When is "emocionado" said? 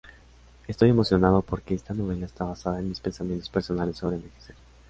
0.89-1.43